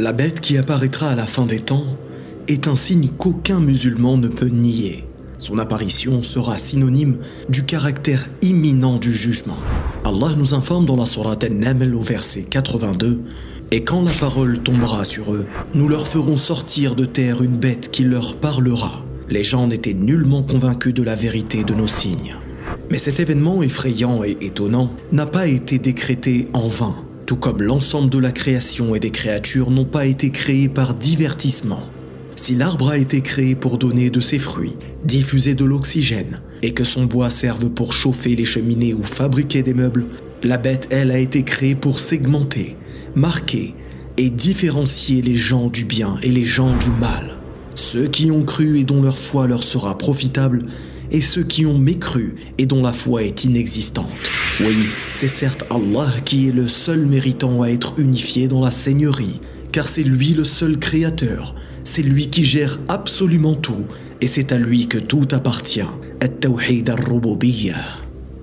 [0.00, 1.84] La bête qui apparaîtra à la fin des temps
[2.46, 5.04] est un signe qu'aucun musulman ne peut nier.
[5.38, 7.18] Son apparition sera synonyme
[7.48, 9.58] du caractère imminent du jugement.
[10.04, 13.22] Allah nous informe dans la Sourate An-Naml au verset 82
[13.72, 17.90] Et quand la parole tombera sur eux, nous leur ferons sortir de terre une bête
[17.90, 19.04] qui leur parlera.
[19.28, 22.36] Les gens n'étaient nullement convaincus de la vérité de nos signes.
[22.92, 28.08] Mais cet événement effrayant et étonnant n'a pas été décrété en vain tout comme l'ensemble
[28.08, 31.82] de la création et des créatures n'ont pas été créés par divertissement.
[32.36, 36.84] Si l'arbre a été créé pour donner de ses fruits, diffuser de l'oxygène, et que
[36.84, 40.06] son bois serve pour chauffer les cheminées ou fabriquer des meubles,
[40.42, 42.78] la bête, elle, a été créée pour segmenter,
[43.14, 43.74] marquer
[44.16, 47.40] et différencier les gens du bien et les gens du mal.
[47.74, 50.62] Ceux qui ont cru et dont leur foi leur sera profitable,
[51.10, 54.08] et ceux qui ont mécru et dont la foi est inexistante.
[54.60, 59.40] Oui, c'est certes Allah qui est le seul méritant à être unifié dans la Seigneurie,
[59.70, 61.54] car c'est lui le seul créateur,
[61.84, 63.84] c'est lui qui gère absolument tout,
[64.20, 65.86] et c'est à lui que tout appartient.
[66.20, 67.76] At-Tawhid al-Rububiyyah.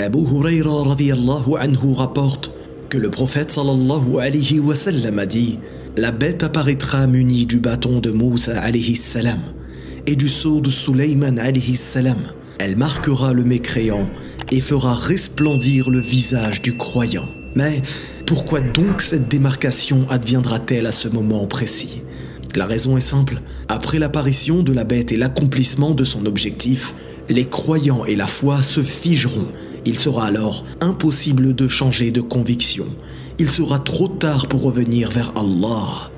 [0.00, 2.50] Abu Huraira radiallahu anhu rapporte
[2.88, 5.60] que le prophète sallallahu alayhi wa sallam a dit
[5.96, 9.38] La bête apparaîtra munie du bâton de Moussa alayhi salam
[10.08, 12.18] et du sceau de Suleyman alayhi salam.
[12.58, 14.08] Elle marquera le mécréant
[14.52, 17.28] et fera resplendir le visage du croyant.
[17.56, 17.82] Mais
[18.26, 22.02] pourquoi donc cette démarcation adviendra-t-elle à ce moment précis?
[22.56, 23.40] La raison est simple.
[23.68, 26.94] Après l'apparition de la bête et l'accomplissement de son objectif,
[27.28, 29.48] les croyants et la foi se figeront.
[29.86, 32.86] Il sera alors impossible de changer de conviction.
[33.38, 36.10] Il sera trop tard pour revenir vers Allah.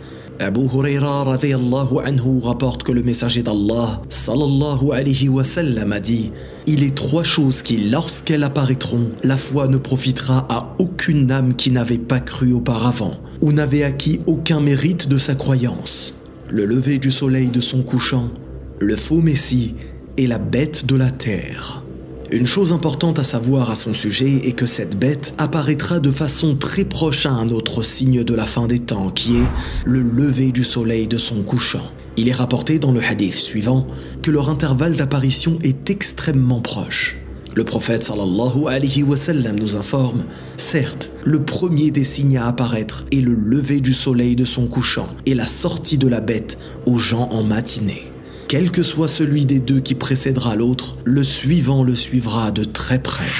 [0.43, 6.33] Abu Huraira anhu rapporte que le messager d'Allah sallallahu alayhi wa sallam a dit
[6.67, 11.71] Il est trois choses qui, lorsqu'elles apparaîtront, la foi ne profitera à aucune âme qui
[11.71, 16.15] n'avait pas cru auparavant ou n'avait acquis aucun mérite de sa croyance.
[16.51, 18.29] Le lever du soleil de son couchant,
[18.81, 19.77] le faux messie
[20.17, 21.82] et la bête de la terre.
[22.33, 26.57] Une chose importante à savoir à son sujet est que cette bête apparaîtra de façon
[26.57, 29.49] très proche à un autre signe de la fin des temps qui est
[29.85, 31.87] le lever du soleil de son couchant.
[32.17, 33.87] Il est rapporté dans le hadith suivant
[34.23, 37.19] que leur intervalle d'apparition est extrêmement proche.
[37.55, 40.25] Le prophète sallallahu alayhi wa sallam nous informe,
[40.57, 45.09] certes, le premier des signes à apparaître est le lever du soleil de son couchant
[45.27, 46.57] et la sortie de la bête
[46.87, 48.12] aux gens en matinée.
[48.53, 52.99] Quel que soit celui des deux qui précédera l'autre, le suivant le suivra de très
[52.99, 53.31] près.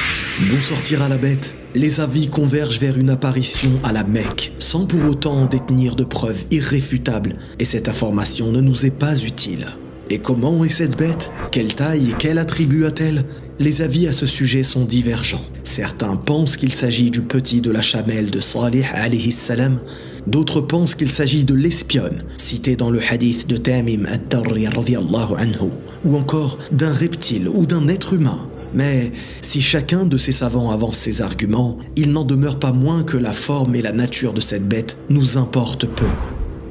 [0.49, 1.55] D'où sortira la bête?
[1.75, 6.45] Les avis convergent vers une apparition à la Mecque, sans pour autant détenir de preuves
[6.51, 9.67] irréfutables, et cette information ne nous est pas utile.
[10.09, 11.31] Et comment est cette bête?
[11.51, 13.27] Quelle taille et quel attribut a-t-elle?
[13.59, 15.45] Les avis à ce sujet sont divergents.
[15.63, 19.79] Certains pensent qu'il s'agit du petit de la chamelle de Salih salam,
[20.27, 25.73] D'autres pensent qu'il s'agit de l'espionne, cité dans le hadith de Tamim at-Tarri anhu,
[26.05, 28.39] ou encore d'un reptile ou d'un être humain.
[28.73, 33.17] Mais si chacun de ces savants avance ses arguments, il n'en demeure pas moins que
[33.17, 36.07] la forme et la nature de cette bête nous importent peu.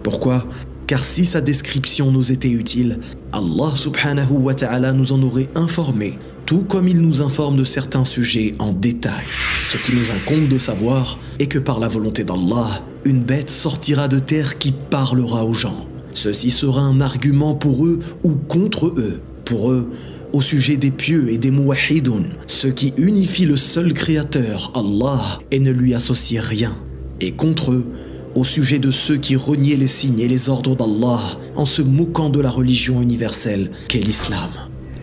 [0.01, 0.45] Pourquoi?
[0.87, 2.99] Car si sa description nous était utile,
[3.33, 6.17] Allah subhanahu wa ta'ala nous en aurait informé,
[6.51, 9.23] tout comme il nous informe de certains sujets en détail.
[9.67, 12.67] Ce qui nous incombe de savoir est que par la volonté d'Allah,
[13.05, 15.87] une bête sortira de terre qui parlera aux gens.
[16.13, 19.21] Ceci sera un argument pour eux ou contre eux.
[19.45, 19.91] Pour eux,
[20.33, 25.59] au sujet des pieux et des muwahidoun, ceux qui unifient le seul créateur, Allah, et
[25.59, 26.77] ne lui associent rien.
[27.21, 27.87] Et contre eux,
[28.35, 31.21] au sujet de ceux qui reniaient les signes et les ordres d'Allah
[31.55, 34.49] en se moquant de la religion universelle qu'est l'islam.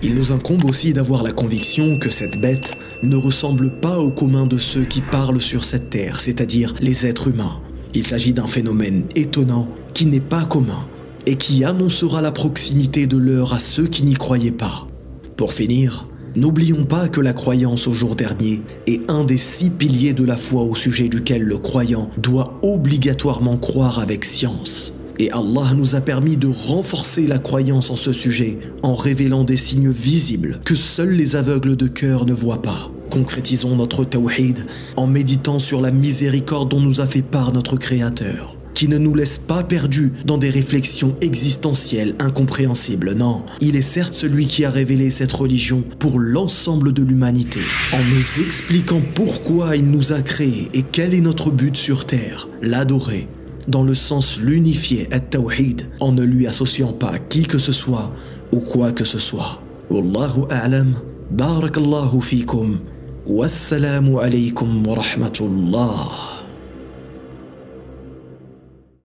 [0.01, 4.47] Il nous incombe aussi d'avoir la conviction que cette bête ne ressemble pas au commun
[4.47, 7.61] de ceux qui parlent sur cette terre, c'est-à-dire les êtres humains.
[7.95, 10.87] Il s'agit d'un phénomène étonnant qui n'est pas commun
[11.27, 14.87] et qui annoncera la proximité de l'heure à ceux qui n'y croyaient pas.
[15.37, 16.07] Pour finir,
[16.37, 20.37] n'oublions pas que la croyance au jour dernier est un des six piliers de la
[20.37, 24.93] foi au sujet duquel le croyant doit obligatoirement croire avec science.
[25.21, 29.57] Et Allah nous a permis de renforcer la croyance en ce sujet en révélant des
[29.57, 32.91] signes visibles que seuls les aveugles de cœur ne voient pas.
[33.11, 34.65] Concrétisons notre tawhid
[34.97, 39.15] en méditant sur la miséricorde dont nous a fait part notre Créateur, qui ne nous
[39.15, 43.15] laisse pas perdus dans des réflexions existentielles incompréhensibles.
[43.15, 47.61] Non, il est certes celui qui a révélé cette religion pour l'ensemble de l'humanité,
[47.93, 52.49] en nous expliquant pourquoi il nous a créés et quel est notre but sur terre,
[52.63, 53.27] l'adorer,
[53.69, 58.13] dans le sens l'unifier at tawhid en ne lui associant pas qui que ce soit
[58.53, 59.63] ou quoi que ce soit.
[59.91, 60.95] Wallahu a'lam.
[61.31, 62.81] Barakallahu fikum.
[63.27, 66.38] Wassalamu alaykum wa rahmatullah.